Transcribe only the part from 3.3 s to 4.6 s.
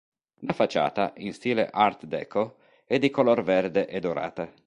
verde e dorata.